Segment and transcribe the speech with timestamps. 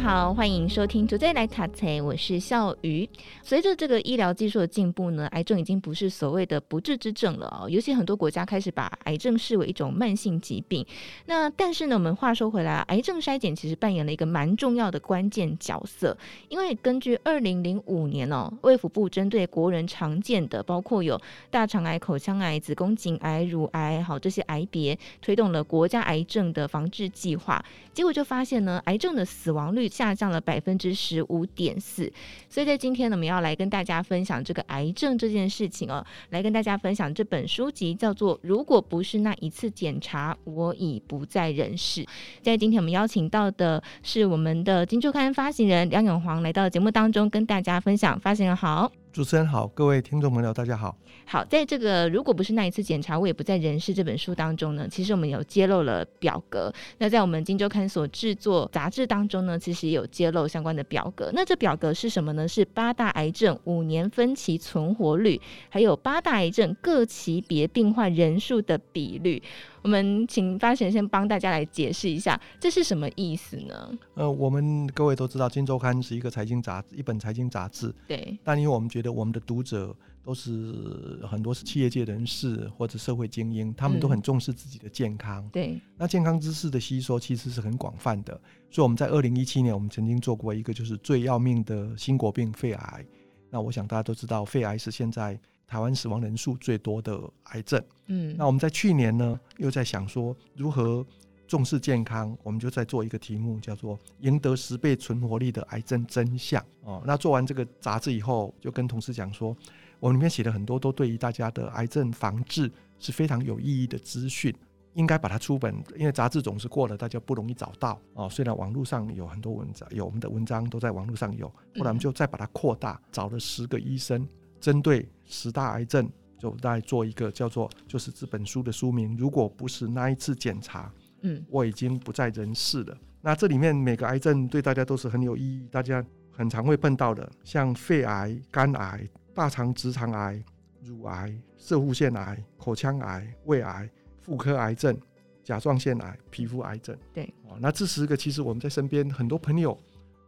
[0.00, 3.08] 好，欢迎收听 Today 来塔菜，我是笑鱼。
[3.42, 7.68] 随着这个医疗技术的进步呢，癌症已经不是所谓的不治之症了哦。
[7.68, 10.86] 尤其很多国家开始把癌症视为一种慢性疾病。
[11.26, 16.16] 那但是呢，我们话说回来，癌症筛检其实扮演了一个蛮重要的关键角色。
[16.48, 21.20] 因为根据二零零五年哦，卫福部针对国人常见的，包括有
[21.50, 27.62] 大肠癌、口腔癌、子宫颈癌、乳癌，好这些癌别，推动了国家癌症的防治计划。
[27.92, 32.12] 结果就发现呢，癌症的死亡率下降了百分之十五点四，
[32.48, 42.04] 所以在今天呢，我们要来跟大家分享这个癌症这件事情哦，来跟大家分享这本书籍叫做《如果不是那一次检查，我已不在人世》。
[42.42, 48.18] 在今天我们邀请到的是我们的《金周刊》发行人梁永煌来到节目当中跟大家分享。
[48.20, 48.90] 发行人好。
[49.18, 50.96] 主持人好，各位听众朋友，大家好。
[51.24, 56.72] 好，在这个如果不是那一次检查，我也不在人世这本书当中呢，其实我们有揭露了表格。
[56.98, 61.32] 那在我们今周刊所制作杂志当中呢，其实也有揭露相关的表格。
[61.34, 62.46] 那这表格是什么呢？
[62.46, 69.42] 是八大癌症五年分期存活率，还有八大癌症各级别病患人数的比率。
[69.88, 73.90] 我们请发行人先帮大家来解释一下，这是什么意思呢？
[74.16, 77.90] 呃，我们各位都知道，《金周刊》是一个财经杂志，一本财经杂志。
[78.06, 78.38] 对。
[78.44, 85.42] 但因为我们觉得我们的读者都是很多是企业界人士或者社会精英，他们都很重视自己的健康。
[85.42, 85.80] 嗯、对。
[85.96, 88.38] 那健康知识的吸收其实是很广泛的，
[88.70, 93.06] 所以我们在二零一七年，我们曾经做过一个就是最要命的新国病——肺癌。
[93.48, 95.40] 那我想大家都知道，肺癌是现在。
[95.68, 101.06] 台湾死亡人数最多的癌症，嗯，那我们在去年呢，又在想说如何
[101.46, 107.02] 重视健康，我们就在做一个题目，叫做“赢得十倍存活率的癌症真相”哦。
[107.06, 109.54] 那做完这个杂志以后，就跟同事讲说，
[110.00, 114.54] 我们里面写了很多都对于大家的癌症防治是非常有意义的资讯，
[114.94, 118.28] 应该把它出本，因为杂志总是过了，大家不容易找到哦。
[118.28, 124.26] 虽然网络上有很多文章，有我们的文章都在网络上有，后来我们就再把它扩大，找了十个医生。
[124.60, 129.16] 针对十大癌症，就来做一个叫做，就是这本书的书名。
[129.16, 130.92] 如果不是那一次检查，
[131.22, 132.96] 嗯，我已经不在人世了。
[133.20, 140.42] 那这里面每个癌症对大家都是很有意义，大家很常会碰到的，像肺癌、肝癌、大肠直肠癌、
[140.82, 143.90] 乳癌、射护腺癌、口腔癌、胃癌、
[144.20, 144.96] 妇科癌症、
[145.42, 146.96] 甲状腺癌、皮肤癌症。
[147.12, 149.76] 对，哦，那这十个其实我们在身边很多朋友，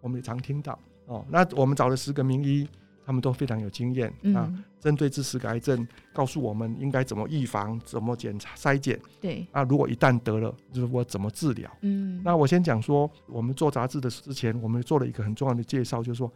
[0.00, 0.78] 我们也常听到。
[1.06, 2.68] 哦，那我们找了十个名医。
[3.04, 8.98] 他们都非常有经验啊，针对这十个癌症，告诉我们应该怎么预防、怎么检查、筛检。
[9.20, 11.70] 对啊，如果一旦得了，就是我怎么治疗。
[11.82, 16.32] 嗯，那我先讲说，我们做杂志的之前，我们做了一个很重要的介绍，就是说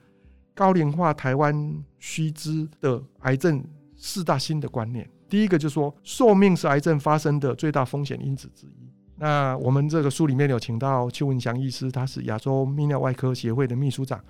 [0.54, 3.64] 高龄化台湾须知的癌症
[3.96, 5.08] 四大新的观念。
[5.28, 8.88] 第一个就是说，寿命是癌症发生的最大风险因子之一。
[9.16, 14.22] 那我们这个书里面有请到邱文祥医师，他是亚洲泌尿外科协会的秘书长。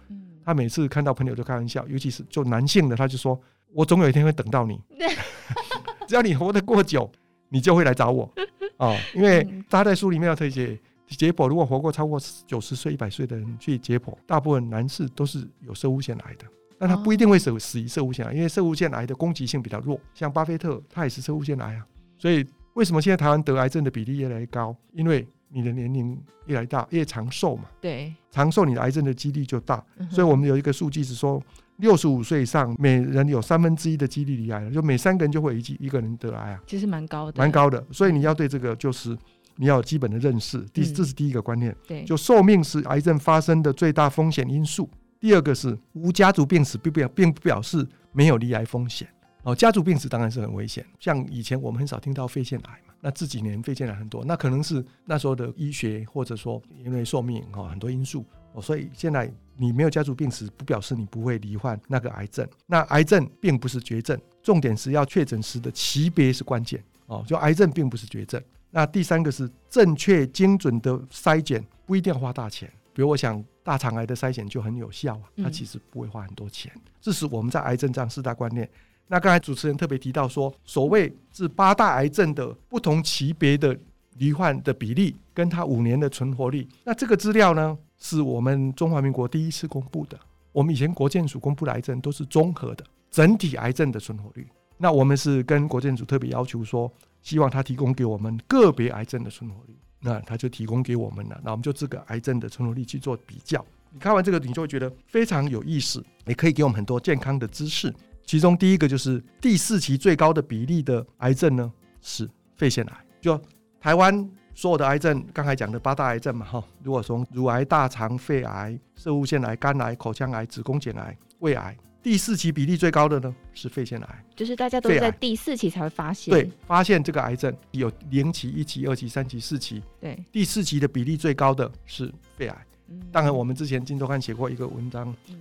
[0.44, 3.41] 他每次看到朋友就开玩笑，尤其是就男性的，他就说
[3.72, 4.81] ：“我总有一天会等到你，
[6.06, 7.10] 只要你活得过久，
[7.49, 8.31] 你就会来找我。
[8.78, 16.44] ”哦，因为他在书里面要推荐解剖，如果活过超过九十岁、一百岁的人去解剖，大部分男士都是有摄护腺癌的，
[16.78, 20.00] 但他不一定会死死于摄护腺癌，因为摄护腺癌的攻击性比较弱。
[20.12, 21.87] 像巴菲特，他也是摄护腺癌啊。
[22.19, 22.44] 所以
[22.75, 24.75] 为什么现在台湾得癌症的比例越来越高？
[24.93, 27.65] 因为你的年龄越来越大，越长寿嘛。
[27.81, 29.82] 对，长寿你的癌症的几率就大。
[30.10, 31.41] 所以我们有一个数据是说，
[31.76, 36.60] 六十五岁以上，每人有三分之一的几率罹癌，就每三个人就会有一一个人得癌啊。
[36.66, 37.82] 其实蛮高的，蛮高的。
[37.93, 39.16] 所以你要对这个就是
[39.56, 40.60] 你要有基本的认识。
[40.72, 41.70] 第，这是第一个观念。
[41.70, 44.91] 嗯、对，就寿命是癌症发生的最大风险因素。
[45.20, 49.08] 第二个是无家族病史，并不表并不表示没有罹癌风险。
[49.44, 50.85] 哦，家族病史当然是很危险。
[50.99, 52.94] 像以前我们很少听到肺腺癌嘛。
[53.00, 58.25] 那这几年肺腺癌很多，那可能是那时候的医学，或者说因为寿命哈很多因素
[58.55, 62.49] 哦，所以现在你没有家族病史，不表示你不会罹患那个癌症。
[62.67, 67.23] 那癌症并不是绝症，重点是要确诊时的级别是关键哦。
[67.26, 68.43] 就癌症并不是绝症。
[68.70, 72.67] 那第三个是正确精准的筛检，不一定要花大钱。
[72.94, 76.73] 比如我想大肠癌的筛检就很有效啊，它其实不会花很多钱。
[77.02, 78.67] 这是我们在癌症这样四大观念。
[79.06, 83.78] 那刚才主持人特别提到说，所谓是八大癌症的不同级别的
[84.18, 86.66] 罹患的比例，跟它五年的存活率。
[86.84, 90.18] 那这个资料呢，是我们中华民国第一次公布的。
[90.52, 94.48] 我们以前国健署公布的癌症都是综合的整体癌症的存活率，
[94.78, 96.90] 那我们是跟国健署特别要求说，
[97.22, 101.40] 希望他提供给我们个别癌症的存活率，那他就提供给我们了。
[101.44, 103.64] 那我们就这个癌症的存活率去做比较。
[103.90, 107.92] 你看完这个，你就会觉得非常有意思，也可以给我们很多健康的知识。
[108.25, 113.05] 其中第一个就是第四期最高的比例的癌症呢，是肺腺癌。
[113.21, 113.41] 就
[113.81, 124.25] 台湾所有的癌症，刚才讲的八大癌症嘛，哈，如果从乳癌、大肠、肺癌、摄护腺癌、肝癌、口腔癌、子宫颈癌、胃癌，第四期比例最高的呢是肺腺癌。
[124.35, 132.67] 就是大家都在第四期才会发现，对，发现这个癌症有零期、一期、二期、三期、四期，对，第四期的比例最高的是肺癌。
[132.88, 135.37] 嗯，当然，我们之前《金周刊》写过一个文章，嗯。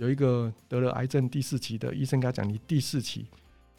[0.00, 3.26] 有一个得了癌症第四期的医生跟他讲：“你第四期，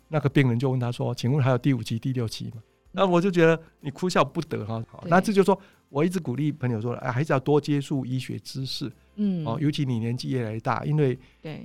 [0.09, 2.61] 那个病人就问他说，请问还有第五期、第六期吗？”
[2.93, 4.83] 那我就觉得你哭笑不得哈。
[4.87, 5.59] 好，那这就说
[5.89, 11.17] 我一直鼓励朋友说：“哎，还是要多接触医学知识。”嗯，哦，尤其你年纪越来越大，因为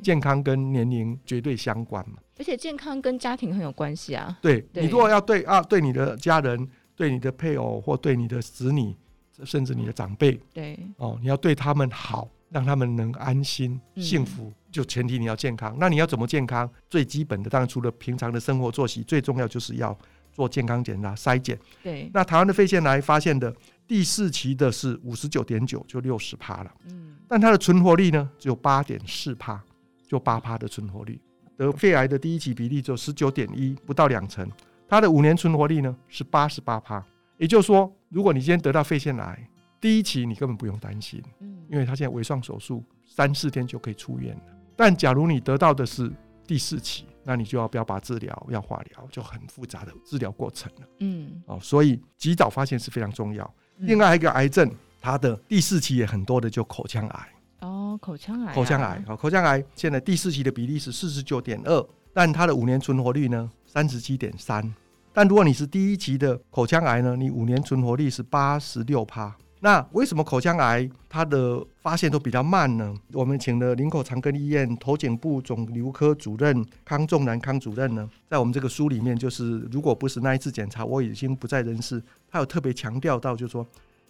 [0.03, 2.17] 健康跟年龄绝对相关嘛。
[2.39, 4.39] 而且健康跟家庭很有关系啊。
[4.41, 6.67] 对，你如果要对啊，对你的家人、
[6.97, 8.97] 对你的配偶或对你的子女，
[9.45, 12.27] 甚至你的长辈，对哦，你要对他们好。
[12.51, 15.77] 让他们能安心幸福，就前提你要健康。
[15.79, 16.69] 那你要怎么健康？
[16.89, 19.97] 最基本的当然除了平常的生活作息，最重要就是要
[20.33, 21.59] 做健康检查筛检。
[21.83, 23.55] 对，那台湾的肺腺癌发现的
[23.87, 26.73] 第四期的是五十九点九，就六十趴了。
[26.89, 29.61] 嗯，但它的存活率呢只有八点四趴，
[30.07, 31.21] 就八趴的存活率。
[31.57, 34.49] 得肺癌的第一期比例就十九点一，不到两成。
[34.89, 37.05] 它的五年存活率呢是八十八趴。
[37.39, 39.49] 也就是说，如果你今天得到肺腺癌，
[39.81, 41.23] 第一期你根本不用担心，
[41.69, 44.43] 因为他现在微创手术三四天就可以出院了。
[44.75, 46.13] 但假如你得到的是
[46.47, 50.87] 第四期，那你就要标靶治疗，要化疗，就很复杂的治疗过程了。
[51.01, 53.55] 嗯，哦，所以及早发现是非常重要。
[53.79, 54.71] 另外一个癌症，
[55.01, 57.29] 它的第四期也很多的，就口腔癌。
[57.61, 64.75] 哦，口腔癌，口腔癌，好，口腔癌现在第四期的比例是四十九点二，但它的五年存活率呢，三十七点三。
[65.13, 69.35] 但如果你是第一期的口腔癌呢，你五年存活率是八十六趴。
[69.67, 72.95] 那为什么口腔癌它的发现都比较慢呢？
[73.13, 82.01] 我们请了林口长庚医院头颈部肿瘤科主任康仲南康主任呢，在我们这个书里面，就是如果不是那一次检查，我已经不在人世。
[82.31, 83.67] 他有特别强调到，就是说，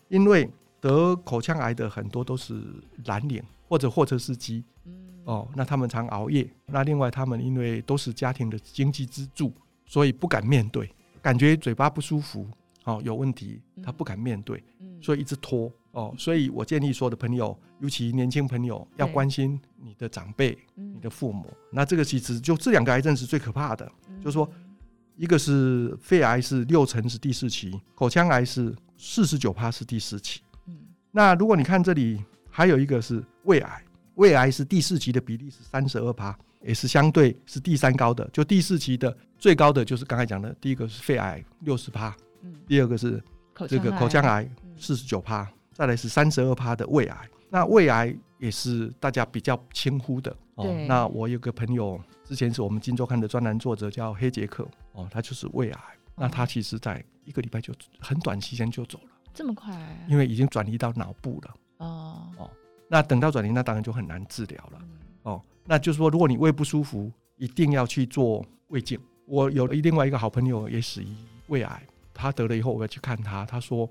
[0.09, 0.47] 因为
[0.79, 2.63] 得口腔癌的很多都是
[3.07, 4.63] 蓝领或者货车司机，
[5.25, 6.47] 哦，那他们常熬夜。
[6.67, 9.51] 那另外他们因为都是家庭的经济支柱，
[9.87, 10.91] 所以不敢面对，
[11.23, 12.47] 感觉嘴巴不舒服。
[12.87, 15.71] 哦，有问题，他不敢面对，嗯、所以一直拖。
[15.91, 21.47] 哦，所以我建议所有的朋友，尤其年轻朋友，要关心你的长辈、你的父母。
[21.73, 24.47] 那这个其实就这两个癌症是最可怕的，嗯、就是说，
[25.17, 30.43] 一个是肺癌是六成是第四期，口腔癌是四十九趴是第四期。
[30.67, 30.79] 嗯、
[31.11, 33.83] 那如果你看这里还有一个是胃癌，
[34.17, 38.29] 胃癌是第四期的比例是三十二趴，也是相对是第三高的。
[38.35, 42.15] 就第四期的最高的就是刚才讲的，第一个是肺癌六十趴。
[42.67, 43.23] 第二个是
[43.69, 47.29] 这个口腔癌四十九趴，再来是三十二趴的胃癌。
[47.49, 50.67] 那胃癌也是大家比较轻忽的哦。
[50.89, 55.81] 那我有个朋友，之前是我们《金周刊》的专栏作者，叫黑杰克哦，他就是胃癌。
[56.17, 59.75] 那他其实在一个礼拜就很短期间就走了，这么快？
[60.09, 62.51] 因为已经转移到脑部了哦哦。
[62.89, 64.81] 那等到转移，那当然就很难治疗了
[65.23, 65.43] 哦。
[65.65, 68.99] 那就是说，如果你胃不舒服，一定要去做胃镜。
[69.27, 71.09] 我有另外一个好朋友也死于
[71.49, 71.83] 胃癌。
[72.17, 73.45] 他得了以后，我要去看他。
[73.45, 73.89] 他说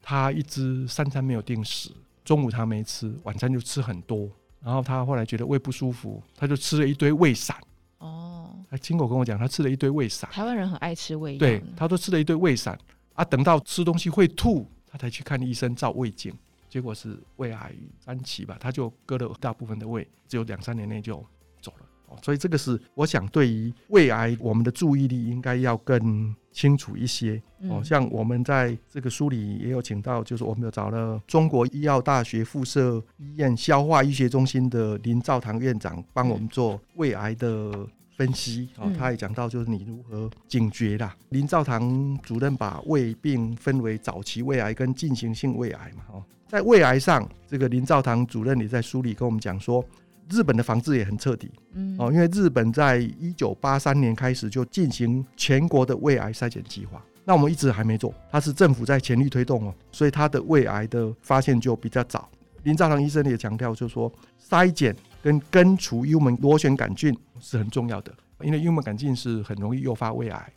[0.00, 1.90] 他一直三餐没有定时，
[2.24, 4.28] 中午他没吃，晚餐就吃很多。
[4.62, 7.56] 然后他后来觉得胃不舒服，他就吃了一堆胃散。
[7.98, 10.30] 哦，他亲口跟我讲，他吃了一堆胃散。
[10.30, 11.36] 台湾人很爱吃胃。
[11.36, 12.78] 对，他都吃了一堆胃散
[13.14, 13.24] 啊。
[13.24, 16.32] 等到吃东西会吐，他才去看医生照胃镜，
[16.68, 21.24] 结果是胃癌三期吧，他就割了大部分的胃，只有两三年内就
[21.60, 21.86] 走了。
[22.22, 27.40] 所以这个是我想对于胃癌，我们的注意力应该要更清楚一些。
[27.68, 38.68] 哦，像我们在这个书里也有请到，就是我们有找了中国医药大学附设医院消化医学中心的林兆堂院长帮我们做胃癌的分析。
[38.78, 41.14] 哦，他也讲到就是你如何警觉啦。
[41.28, 46.04] 林兆堂主任把胃病分为早期胃癌跟进行性胃癌嘛。
[46.12, 49.84] 哦，在胃癌上，这个林兆堂主任也在书里跟我们讲说。
[50.28, 62.28] 日本的防治也很彻底，嗯，哦，因为日本在一九八三年开始就进行全国的胃癌筛检计划，那我们一直还没做，它是政府在全力推动哦，所以它的胃癌的发现就比较早。
[62.62, 64.12] 林兆堂医生也强调，就是说
[64.48, 68.12] 筛检跟根除幽门螺旋杆菌是很重要的，
[68.42, 70.52] 因为幽门杆菌是很容易诱发胃癌。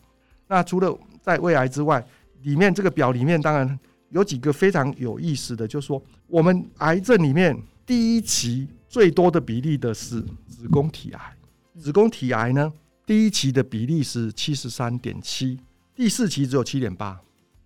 [0.47, 2.05] 那除了在胃癌之外，
[2.43, 3.79] 里面这个表里面当然
[4.09, 8.67] 有几个非常有意思的，就是说我们癌症里面第一期。
[8.93, 11.35] 最多的比例的是子宫体癌，
[11.79, 12.71] 子宫体癌呢，
[13.07, 15.59] 第一期的比例是七十三点七，
[15.95, 17.19] 第四期只有七点八。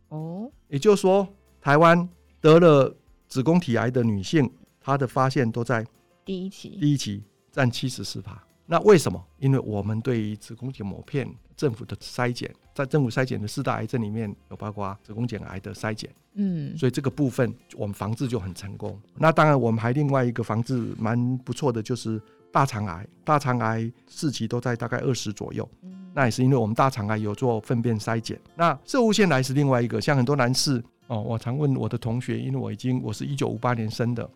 [0.07, 1.27] 哦，也就是说，
[1.59, 2.07] 台湾
[2.39, 2.95] 得了
[3.27, 5.85] 子宫体癌的女性，她的发现都在
[6.23, 8.41] 第一期，第一期占七十四趴。
[8.69, 9.23] 那为什么？
[9.39, 18.99] 因为我们对于子宫颈抹片政府的筛检，在政府筛检的四大癌症里面有包括子宫颈癌的筛检，嗯，所以这个部分我们防治就很成功。
[19.15, 22.21] 那当然，我们还另外一个防治蛮不错的，就是
[22.51, 23.07] 大肠癌。
[23.23, 25.67] 大肠癌四期都在大概二十左右，
[26.13, 28.37] 那也是因为我们大肠癌有做粪便筛检。
[28.53, 34.29] 那射物腺癌是另外一个，像很多男士哦，我常问我的同学，因为我已经我是一九五八年生的。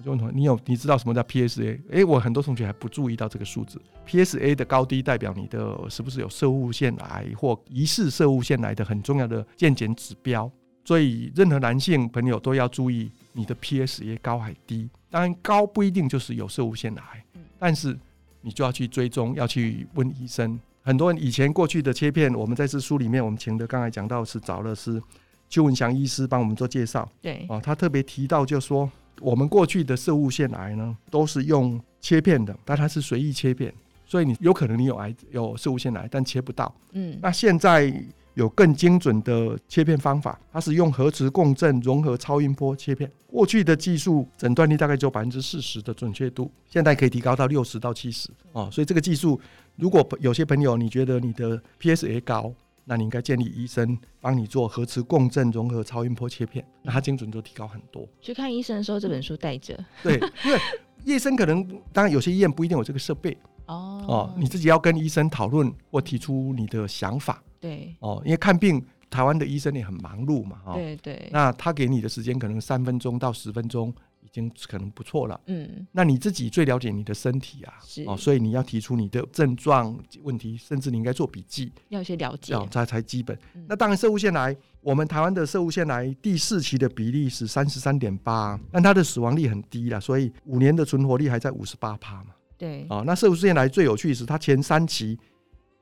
[0.00, 1.78] 就问同学，你有你知道什么叫 PSA？
[1.90, 3.80] 哎、欸，我很多同学还不注意到这个数字。
[4.06, 10.50] PSA 的高低代表你的是不是有射物腺癌或疑似射物腺癌的很重要的健检指标。
[10.84, 14.88] 所以任何男性朋友都要注意你的 PSA 高还低。
[15.10, 17.24] 当然高不一定就是有射物腺癌，
[17.58, 17.96] 但是
[18.40, 20.58] 你就要去追踪，要去问医生。
[20.82, 25.00] 很多人以前过去的切片，我们在这书里面我们请的刚才讲到是找的是
[25.48, 27.08] 邱文祥医师帮我们做介绍。
[27.20, 28.90] 对，哦，他特别提到就说。
[29.20, 33.72] 我们过去的射物腺癌呢，都是用切片的，但它是随意切片，
[34.06, 36.74] 所以你有可能你有癌有射物腺癌，但切不到。
[36.92, 37.92] 嗯，那现在
[38.34, 43.10] 有更精准的切片方法，它是用核磁共振融合超音波切片。
[43.26, 48.28] 过去的技术诊断率大概只有百分之四十的准确度，现在可以提高到六十到七十。
[48.52, 49.40] 哦，所以这个技术，
[49.76, 52.52] 如果有些朋友你觉得你的 PSA 高，
[52.84, 58.06] 那你应该建立医生帮你做核磁共振融合超音波切片，那它精准度提高很多。
[58.20, 59.78] 去看医生的时候，这本书带着。
[60.02, 60.58] 对，因为
[61.04, 67.42] 医生可能当然有些医院不一定有这个设备哦哦，你自己要跟医生讨论或提出你的想法。
[67.60, 70.74] 对哦，因为看病台湾的医生也很忙碌嘛，哈。
[70.74, 71.28] 对对。
[71.32, 73.94] 那他给你的时间可能三分钟到十分钟。
[74.30, 83.36] 已经可能不错了，嗯，那你自己最了解你的身体啊，是哦，所以你要提出你的症状问题，甚至你应该做笔记，要有些了解，这才才基本。
[83.54, 92.26] 嗯、那当然，射物腺癌，我们台湾的射物腺癌第四期的比例是三十三点八，但它的死亡率很低了，所以五年的存活率还在五十八趴嘛。
[92.56, 95.18] 对，哦，那射物腺癌最有趣的是，它前三期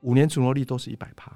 [0.01, 1.31] 五年存活率都是一百趴。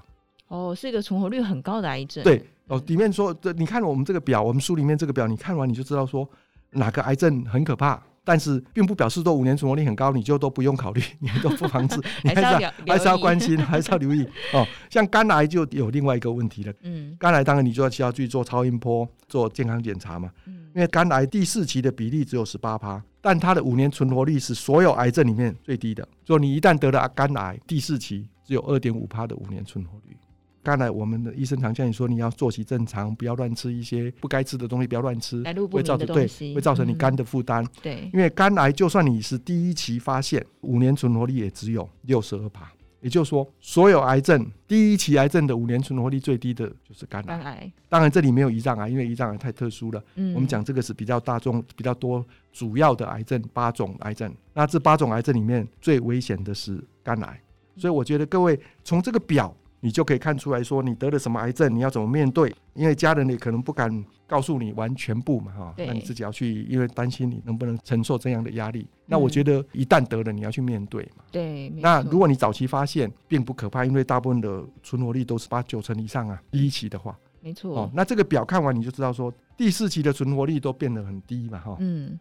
[0.47, 2.23] 哦，是一个存活率很高的癌症。
[2.23, 6.27] 对，哦，里面说，你看我们这个表，我们书里面这个表，你看完你就知道说。
[6.73, 14.65] 哪个癌症很可怕，但是并不表示说五年存活率很高，你就都不用考虑， 你都不防治， 你还是要还是要关心，还是要留意哦。
[14.89, 30.15] 像肝癌就有另外一个问题了， 嗯，肝癌当然你就要需要去做超音波做健康检查嘛，嗯，因为肝癌第四期的比例只有十八趴，但它的五年存活率是所有癌症里面最低的，就你一旦得了肝癌第四期，只有二点五趴的五年存活率。
[30.63, 37.67] 刚才我们的医生常叫你说，你要作息正常，不要乱吃一些不该吃的东西，不要乱吃，会造成对，会造成你肝的负担。
[37.81, 42.71] 对，因为肝癌就算你是第一期发现，五年存活率也只有六十二趴。
[43.01, 47.27] 也就是说，所有癌症第一期癌症的五年存活率最低的就是肝癌。
[47.27, 50.01] 肝癌，当然这里没有胰脏癌，因为胰脏癌太特殊了。
[50.15, 54.33] 嗯，我们讲这个是比较大众、比较多主要的癌症，八种癌症。
[54.53, 57.41] 那这八种癌症里面最危险的是肝癌，
[57.75, 59.53] 所以我觉得各位从这个表。
[59.83, 62.55] 你就可以看出来说，你得了什么癌症，你要怎么面对？
[62.73, 65.73] 因为家人也可能不敢告诉你完全部嘛，哈。
[65.77, 68.87] 那你自己要去，因为担心你能不能承受这样的压力。
[69.05, 71.25] 那我觉得一旦得了，你要去面对嘛。
[71.29, 71.69] 对。
[71.81, 76.41] 那如果你早期发现，并不可怕，因为大部分的存活率都是八九成以上啊。
[76.49, 77.77] 第一期的话，没错。
[77.77, 81.75] 哦，那这个表看完你就知道说，第四期的存活率都变得很低嘛，哈。
[81.81, 82.17] 嗯。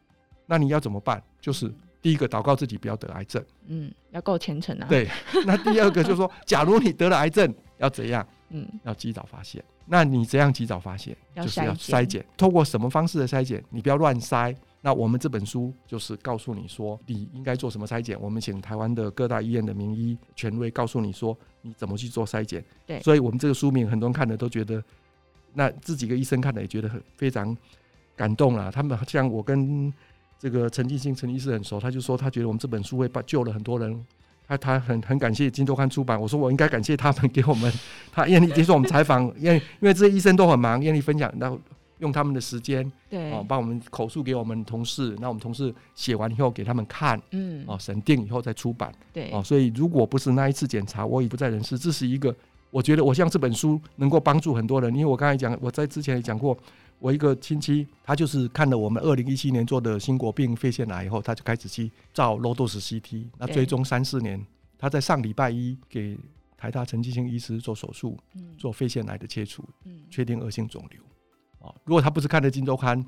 [0.47, 1.23] 那你要怎么办？
[1.41, 1.73] 就是。
[2.03, 4.87] 第一个祷告自己不要得癌症，嗯，要够虔诚啊。
[4.89, 5.09] 对，
[5.47, 8.27] 那第二个就是说，假如你得了癌症，要怎样？
[8.51, 9.65] 嗯，要及早发现。
[9.87, 11.17] 那你怎样及早发现？
[11.37, 13.63] 就是要筛检，透过什么方式的筛检？
[13.71, 14.55] 你不要乱筛。
[14.81, 18.21] 那我们这本书就是告诉你说，你应该做什么筛检。
[18.21, 22.65] 我们请台湾的各大医院的名医权威告诉你说，你怎么去做筛检。
[22.85, 24.83] 对，所以我们这个书名很多人看了都觉得，
[25.55, 27.57] 那自己个医生看了也觉得很非常
[28.17, 28.73] 感动了。
[28.73, 29.93] 他们像我跟。
[30.43, 34.05] 这个陈进兴陈医师很熟，他就说他觉得我们这本书会把救了很多人，
[34.45, 36.21] 他他很很感谢《金周刊》出版。
[36.21, 37.73] 我说我应该感谢他们给我们，
[38.11, 41.57] 他愿意接受我们采访，因为因为这些医生都很忙，愿意分享，然后
[42.01, 51.79] 用他们的时间，对，哦，帮我们口述给我们同事，那我们同事写完以后给他们看，嗯，哦，审定以后再出版，对，哦，所以如果不是那一次检查，我已不在人世。
[51.79, 52.35] 这是一个，
[52.73, 56.59] 我觉得我像这本书能够帮助很多人，因为我刚才讲，我在之前也讲过。
[57.03, 64.41] 我一个亲戚，他就是看了我们二零一七年做的新国病肺腺癌以后，他就开始去照 low dose CT，那追踪三四年，
[64.79, 66.17] 他在上礼拜一给
[66.57, 68.17] 台大陈继兴医师做手术，
[68.57, 69.65] 做肺腺癌的切除，
[70.11, 71.01] 确定恶性肿瘤。
[71.59, 73.03] 哦，如果他不是看了《金周刊》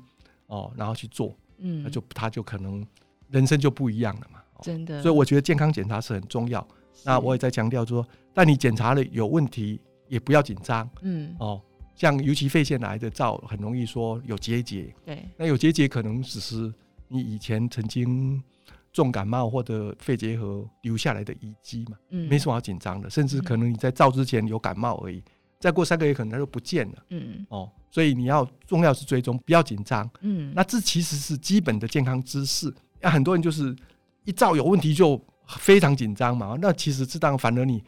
[0.47, 2.85] 哦，然后去做，那就他就可能
[3.29, 4.41] 人生就不一样了嘛。
[4.61, 6.65] 真的，所以我觉得健康检查是很重要。
[7.05, 10.89] 那我也在强调说，但你检查了有问题，也不要紧张。
[11.01, 11.61] 嗯，哦，
[11.95, 14.93] 像尤其肺腺癌的灶，很容易说有结节。
[15.05, 16.71] 对，那有结节可能只是
[17.07, 18.43] 你以前曾经
[18.91, 23.09] 重感冒或者肺结核留下来的遗迹嘛，嗯，没什么好紧张的。
[23.09, 25.23] 甚至可能你在灶之前有感冒而已，
[25.59, 27.05] 再过三个月可能它就不见了。
[27.09, 30.09] 嗯，哦，所以你要重要是追踪，不要紧张。
[30.21, 32.73] 嗯，那这其实是基本的健康知识。
[32.99, 33.75] 那很多人就是
[34.23, 37.83] 一灶有问题就非常紧张嘛，那其实适当反而你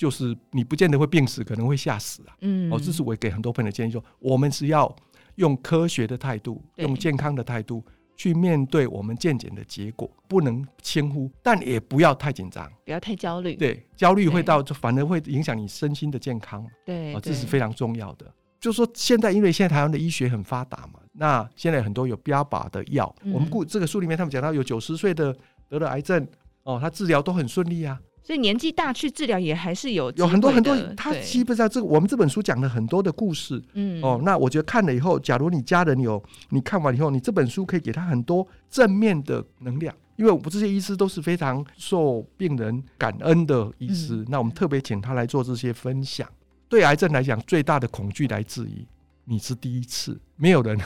[0.00, 2.34] 就是你不见得会病死，可能会吓死啊。
[2.40, 4.90] 嗯，哦，这是我给很多朋友的建议，说我们是要
[5.34, 7.84] 用科学的态度，用健康的态度
[8.16, 13.54] 去面对我们健检的结果，不能轻忽，但也不要太紧张，不要太焦虑。
[13.56, 16.66] 对，焦虑会到就反而会影响你身心的健康。
[16.86, 18.24] 对，哦，这是非常重要的。
[18.58, 25.36] 就是说现在因为现在台湾的医学很发达嘛，那现在很多有标靶的药，嗯、我们故这个书里面他们讲到有九十岁的
[25.68, 26.26] 得了癌症
[26.62, 34.00] 哦，他治疗都很顺利啊，所以年纪大去治疗也还是有有很多很多，他基本上这个我们这本书讲了很多的故事，嗯。
[34.02, 46.28] 哦，那我觉得看了以后，假如你家人有你看完以后，你这本书可以给他很多正面的能量，因为我们这些医师都是非常受病人感恩的医师，嗯、那我们特别请他来做这些分享。
[46.68, 48.86] 对癌症来讲，最大的恐惧来自于
[49.24, 50.78] 你是第一次，没有人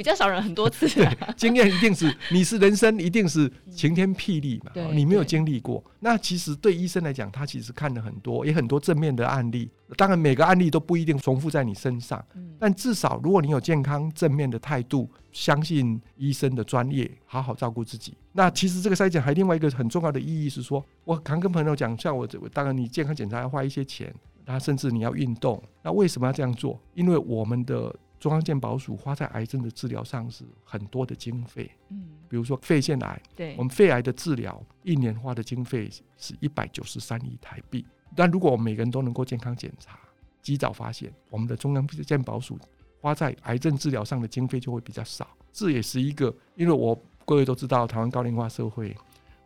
[0.00, 5.84] 比较少人很多次， 对，经验一定是你是人生一定是晴天霹雳嘛，你没有经历过。
[5.98, 9.70] 那其实对医生来讲，他其实看了很多，也很多正面的案例。
[9.98, 12.24] 当然每个案例都不一定重复在你身上，
[12.58, 18.16] 但至少如果你有健康正面的态度，相信医生的专业，好好照顾自己。
[18.32, 24.10] 那其实这个筛检还另外一个很重要的意义是说，我常跟朋友讲，像我这，当然你健康检查要花一些钱。
[24.46, 26.80] 那甚至你要运动，那为什么要这样做？
[26.94, 37.84] 因为我们的中央健保署花在癌症的治疗上是很多的经费，嗯，比如说肺腺癌，对，我们肺癌的治疗一年花的经费是一百九十三亿台币。
[38.14, 39.98] 但如果我们每个人都能够健康检查，
[40.42, 42.58] 及早发现，我们的中央健保署
[43.00, 45.26] 花在癌症治疗上的经费就会比较少。
[45.50, 48.94] 这也是一个，因为我各位都知道，台湾高龄化社会，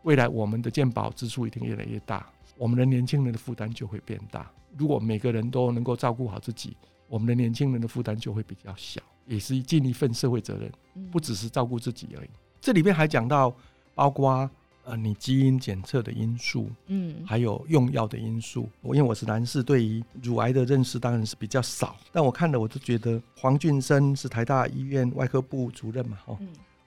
[0.03, 4.51] 未来我们的健保支出一定越来越大，我们的年轻人的负担就会变大。
[4.77, 6.77] 如果每个人都能够照顾好自己，
[7.09, 10.71] 我们的年轻人的负担就会比较小，也是尽一份社会责任，
[11.11, 12.29] 不只是照顾自己而已。
[12.61, 13.55] 这里面还讲到，
[13.95, 14.49] 包括
[14.85, 18.69] 呃你基因检测的因素，嗯，还有用药的因素。
[18.81, 26.39] 我因为我是男士，对于乳癌的认识当然是比较少，但我看了我就觉得黄俊生是台大医院外科部主任嘛，哦，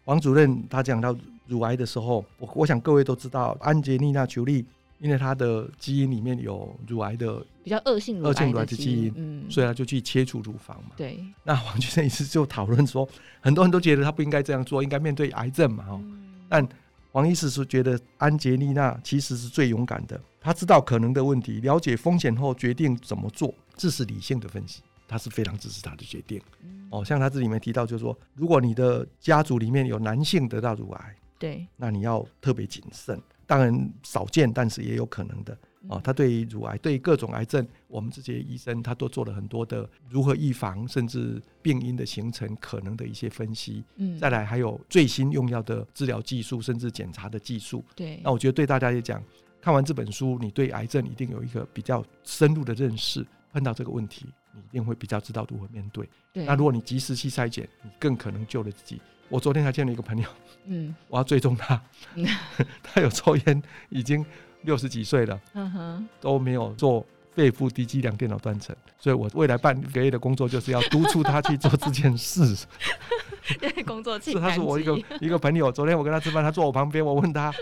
[0.03, 1.15] 黄主任他讲到
[1.47, 4.65] 乳癌的时候，我我想各位都知道安杰丽娜裘莉。
[4.99, 10.91] 因为他的基因里面有乳癌的比较恶性、恶性乳癌的基因，嗯，所以他就去切除乳房嘛。
[10.97, 11.23] 对。
[11.43, 13.07] 那黄先生一直就讨论说，
[13.39, 16.33] 很多人都觉得他不应该这样做，应该面对癌症嘛，哈、嗯。
[16.49, 16.67] 但
[17.11, 26.41] 黄医师是觉得安杰丽娜其实是最勇敢的，他知道可能的问题，了解风险后决定怎么做，这是理性的分析，他是非常支持他的决定。
[26.63, 33.19] 嗯、哦，像他这里面提到，就是说，如果你的家族里面有男性得到乳癌，对，那你要特别谨慎。
[33.47, 35.57] 当然少见，但是也有可能的
[35.87, 35.99] 哦。
[36.03, 43.83] 他对于乳癌，对于各种癌症，我们这些医生他都做了很多的如何预防，甚至病因的形成可能的一些分析。
[43.95, 47.83] 嗯，再来还有最新用药的治疗技术，甚至检查的技术。
[47.95, 49.23] 对，那我觉得对大家也讲，
[49.61, 53.25] 看完这本书，你对癌症一定有一个比较深入的认识。
[53.53, 56.07] 碰到这个问题，你一定会比较知道如何面对。
[56.31, 59.01] 对，那如果你及时去筛检，你更可能救了自己。
[59.29, 60.27] 我昨天还见了一个朋友，
[60.65, 61.81] 嗯，我要追踪他，
[62.15, 62.25] 嗯、
[62.81, 64.25] 他有抽烟，已经
[64.61, 72.65] 六十几岁了，嗯哼，都没有做肺部低剂量电脑断层，所以我未来半个月的工作就是要督促他去做这件事。
[73.59, 77.53] 对，工作 是他是我一个一个朋友，昨天我跟他吃饭，他坐我旁边，我问他，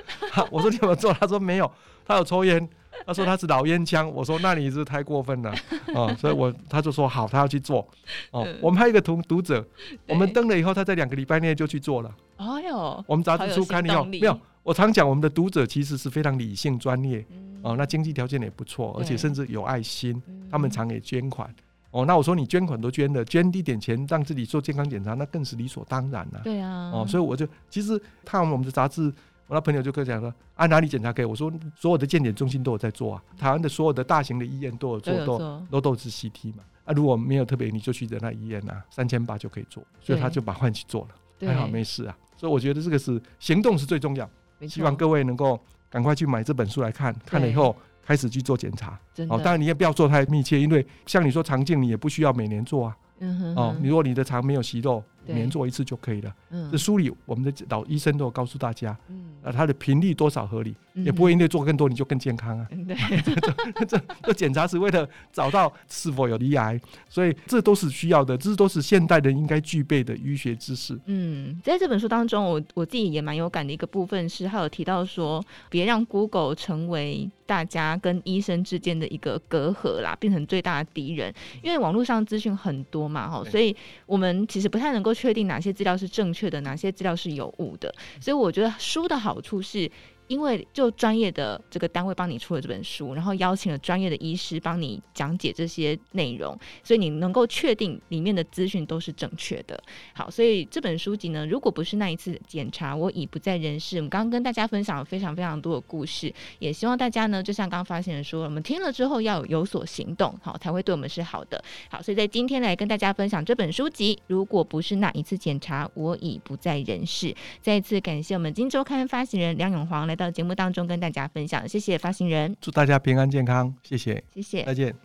[0.50, 1.14] 我说你有没有做？
[1.14, 1.72] 他说没有，
[2.06, 2.68] 他有抽烟。
[3.06, 5.54] 他说他是老烟枪，我说那你是太过分了
[5.94, 7.88] 哦，所以我他就说好，他要去做
[8.32, 8.48] 哦。
[8.62, 9.66] 我们还有一个读读者，
[10.08, 12.16] 我们登了以后，他在两个礼拜内就去做了。
[12.38, 14.40] 哎呦，我们杂志书刊以后没有。
[14.64, 17.24] 我常讲，我们的读者其实是非常理性、专业
[17.62, 21.48] 哦，那经济条件也不错，而且甚至有爱心，他们常给捐款
[21.92, 22.04] 哦。
[22.06, 26.42] 那我说你捐款都捐了，捐一点钱让自己做健康检查，那更是理所当然了。
[26.44, 29.14] 对啊，哦，所以我就其实看完我们的杂志。
[29.48, 31.26] 我那朋友就跟我讲说啊，哪里检查可以？
[31.26, 36.64] 我说所有的健检中心都有在做啊，台湾的所有的大型的医院都有做，都都都是 CT 嘛。
[36.86, 39.84] 啊，如果没有特别，你就去仁爱医院啊，三千八就可以做。
[40.02, 42.18] 所以他就把换去做了，还好没事啊。
[42.38, 44.30] 所以我觉得这个是行动是最重要。
[44.68, 49.00] 希望各位能够赶快去买这本书来看，看了以后开始去做检查。
[49.30, 52.98] 哦，当然你也不要做太密切，因为像你说肠镜，你也不需要每年做啊。
[53.20, 53.56] 嗯哼。
[53.56, 56.36] 哦，你如果你的肠没有息肉，每年做一次就可以了。
[56.52, 62.68] 嗯，这书里我们的老医生都有告诉大家，嗯，啊，它的频率多少合理，嗯也不会因为做更多你就更健康啊。
[62.88, 62.96] 对，
[63.76, 66.80] 这这这检查是为了找到是否有罹癌，
[67.10, 70.98] 所以这都是需要的，这都是现代人应该具备的医学知识。
[71.06, 81.34] 嗯，在这本书当中，我我自己也蛮有感的一个部分是，他有提到说，别让 Google 成为大家跟医生之间的一个隔阂啦，变成最大的敌人。
[81.62, 87.94] 因为网络上资讯很多嘛，哈，所以我们其实不太能够确定哪些资料是正确的，哪些资料是有误的。
[88.22, 89.90] 所以我觉得书的好处是。
[90.28, 99.82] 因为就专业的这个单位帮你出了这本书，然后邀请了专业的医师帮你讲解这些内容，所以你能够确定里面的资讯都是正确的。
[100.14, 103.98] 好，所以这本书籍呢，如果不是那一次检查，我已不在人世。
[103.98, 111.64] 我们刚刚跟大家分享了非常非常多的故事，也希望大家呢，就像刚发现的说，我们听了之后要有所行动，好，才会对我们是好的。
[111.90, 117.36] 好，所以在今天来跟大家分享这本书籍，如果不是那一次检查，我已不在人世。
[117.62, 124.96] 再一次感谢我们金周刊发行人梁永煌来来到节目当中跟大家分享，谢谢发行人，祝大家平安健康，谢谢，谢谢，再见。